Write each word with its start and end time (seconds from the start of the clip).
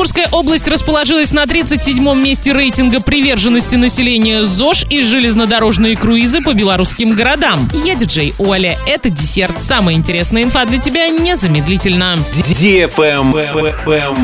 Оренбургская 0.00 0.28
область 0.32 0.66
расположилась 0.66 1.30
на 1.30 1.44
37-м 1.44 2.24
месте 2.24 2.54
рейтинга 2.54 3.02
приверженности 3.02 3.76
населения 3.76 4.44
ЗОЖ 4.44 4.86
и 4.88 5.02
железнодорожные 5.02 5.94
круизы 5.94 6.40
по 6.40 6.54
белорусским 6.54 7.10
городам. 7.10 7.68
Я 7.84 7.96
диджей 7.96 8.32
Оля. 8.38 8.78
Это 8.86 9.10
десерт. 9.10 9.62
Самая 9.62 9.94
интересная 9.96 10.44
инфа 10.44 10.64
для 10.64 10.78
тебя 10.78 11.10
незамедлительно. 11.10 12.16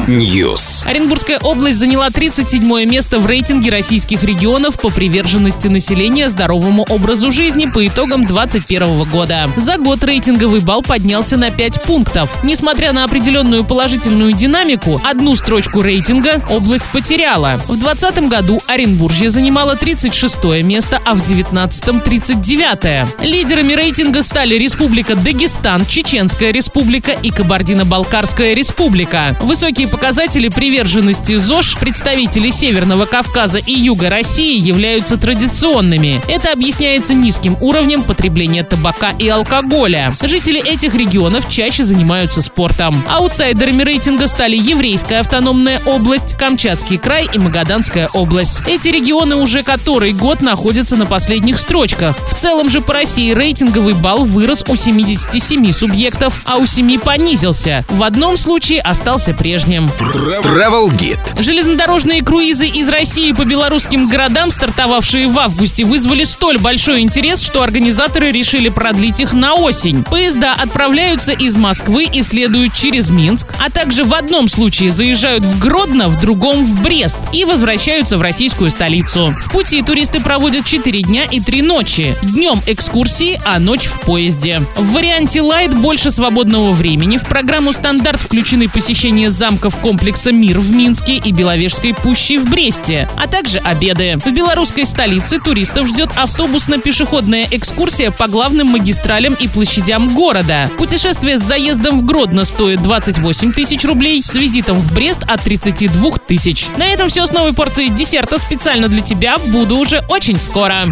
News. 0.06 0.86
Оренбургская 0.86 1.40
область 1.40 1.76
заняла 1.76 2.08
37 2.08 2.64
место 2.86 3.18
в 3.18 3.26
рейтинге 3.26 3.70
российских 3.70 4.24
регионов 4.24 4.80
по 4.80 4.88
приверженности 4.88 5.68
населения 5.68 6.30
здоровому 6.30 6.86
образу 6.88 7.30
жизни 7.30 7.66
по 7.66 7.86
итогам 7.86 8.24
2021 8.24 9.04
года. 9.10 9.50
За 9.58 9.76
год 9.76 10.02
рейтинговый 10.04 10.60
балл 10.60 10.80
поднялся 10.80 11.36
на 11.36 11.50
5 11.50 11.82
пунктов. 11.82 12.34
Несмотря 12.42 12.94
на 12.94 13.04
определенную 13.04 13.62
положительную 13.62 14.32
динамику, 14.32 15.02
одну 15.04 15.36
строчку 15.36 15.65
рейтинга 15.74 16.42
область 16.50 16.84
потеряла. 16.92 17.60
В 17.66 17.78
2020 17.78 18.28
году 18.28 18.60
Оренбуржье 18.66 19.30
занимала 19.30 19.76
36 19.76 20.62
место, 20.62 21.00
а 21.04 21.14
в 21.14 21.22
2019 21.22 22.04
39 22.04 23.20
Лидерами 23.22 23.72
рейтинга 23.72 24.22
стали 24.22 24.54
Республика 24.56 25.14
Дагестан, 25.14 25.86
Чеченская 25.86 26.52
республика 26.52 27.12
и 27.12 27.30
Кабардино-Балкарская 27.30 28.54
республика. 28.54 29.36
Высокие 29.40 29.88
показатели 29.88 30.48
приверженности 30.48 31.36
ЗОЖ 31.36 31.76
представителей 31.78 32.52
Северного 32.52 33.06
Кавказа 33.06 33.58
и 33.58 33.72
Юга 33.72 34.10
России 34.10 34.58
являются 34.58 35.16
традиционными. 35.16 36.20
Это 36.28 36.52
объясняется 36.52 37.14
низким 37.14 37.56
уровнем 37.60 38.02
потребления 38.02 38.64
табака 38.64 39.12
и 39.18 39.28
алкоголя. 39.28 40.12
Жители 40.22 40.60
этих 40.60 40.94
регионов 40.94 41.48
чаще 41.48 41.84
занимаются 41.84 42.42
спортом. 42.42 43.02
Аутсайдерами 43.08 43.82
рейтинга 43.82 44.26
стали 44.26 44.56
Еврейская 44.56 45.20
автономная 45.46 45.80
область, 45.86 46.36
Камчатский 46.36 46.98
край 46.98 47.28
и 47.32 47.38
Магаданская 47.38 48.08
область. 48.14 48.62
Эти 48.66 48.88
регионы 48.88 49.36
уже 49.36 49.62
который 49.62 50.12
год 50.12 50.40
находятся 50.40 50.96
на 50.96 51.06
последних 51.06 51.60
строчках. 51.60 52.16
В 52.32 52.34
целом 52.34 52.68
же 52.68 52.80
по 52.80 52.94
России 52.94 53.32
рейтинговый 53.32 53.94
балл 53.94 54.24
вырос 54.24 54.64
у 54.66 54.74
77 54.74 55.70
субъектов, 55.70 56.42
а 56.46 56.56
у 56.56 56.66
7 56.66 56.98
понизился. 56.98 57.84
В 57.88 58.02
одном 58.02 58.36
случае 58.36 58.80
остался 58.80 59.34
прежним. 59.34 59.86
Travel 60.00 60.90
Guide. 60.90 61.40
Железнодорожные 61.40 62.22
круизы 62.22 62.66
из 62.66 62.88
России 62.88 63.30
по 63.30 63.44
белорусским 63.44 64.08
городам, 64.08 64.50
стартовавшие 64.50 65.28
в 65.28 65.38
августе, 65.38 65.84
вызвали 65.84 66.24
столь 66.24 66.58
большой 66.58 67.02
интерес, 67.02 67.40
что 67.40 67.62
организаторы 67.62 68.32
решили 68.32 68.68
продлить 68.68 69.20
их 69.20 69.32
на 69.32 69.54
осень. 69.54 70.02
Поезда 70.02 70.54
отправляются 70.54 71.30
из 71.30 71.56
Москвы 71.56 72.08
и 72.12 72.22
следуют 72.22 72.74
через 72.74 73.10
Минск, 73.10 73.46
а 73.64 73.70
также 73.70 74.02
в 74.02 74.12
одном 74.12 74.48
случае 74.48 74.90
заезжают 74.90 75.35
в 75.42 75.58
Гродно, 75.58 76.08
в 76.08 76.20
другом 76.20 76.64
в 76.64 76.82
Брест 76.82 77.18
и 77.32 77.44
возвращаются 77.44 78.18
в 78.18 78.22
российскую 78.22 78.70
столицу. 78.70 79.34
В 79.42 79.50
пути 79.50 79.82
туристы 79.82 80.20
проводят 80.20 80.64
4 80.64 81.02
дня 81.02 81.24
и 81.24 81.40
3 81.40 81.62
ночи. 81.62 82.16
Днем 82.22 82.60
экскурсии, 82.66 83.40
а 83.44 83.58
ночь 83.58 83.86
в 83.86 84.00
поезде. 84.00 84.62
В 84.76 84.92
варианте 84.92 85.40
Light 85.40 85.74
больше 85.74 86.10
свободного 86.10 86.72
времени. 86.72 87.18
В 87.18 87.26
программу 87.26 87.72
стандарт 87.72 88.20
включены 88.20 88.68
посещение 88.68 89.30
замков 89.30 89.76
комплекса 89.76 90.32
«Мир» 90.32 90.58
в 90.58 90.72
Минске 90.72 91.16
и 91.16 91.32
Беловежской 91.32 91.94
пущи 91.94 92.38
в 92.38 92.48
Бресте, 92.48 93.08
а 93.16 93.26
также 93.26 93.58
обеды. 93.58 94.18
В 94.24 94.32
белорусской 94.32 94.86
столице 94.86 95.38
туристов 95.38 95.88
ждет 95.88 96.10
автобусно-пешеходная 96.16 97.46
экскурсия 97.50 98.10
по 98.10 98.28
главным 98.28 98.68
магистралям 98.68 99.34
и 99.34 99.48
площадям 99.48 100.14
города. 100.14 100.70
Путешествие 100.78 101.38
с 101.38 101.42
заездом 101.42 102.00
в 102.00 102.04
Гродно 102.04 102.44
стоит 102.44 102.82
28 102.82 103.52
тысяч 103.52 103.84
рублей, 103.84 104.22
с 104.22 104.34
визитом 104.34 104.80
в 104.80 104.92
Брест 104.92 105.24
от 105.28 105.42
32 105.42 106.18
тысяч. 106.26 106.68
На 106.76 106.86
этом 106.86 107.08
все 107.08 107.26
с 107.26 107.32
новой 107.32 107.52
порцией 107.52 107.90
десерта 107.90 108.38
специально 108.38 108.88
для 108.88 109.00
тебя. 109.00 109.38
Буду 109.38 109.76
уже 109.76 110.04
очень 110.08 110.38
скоро. 110.38 110.84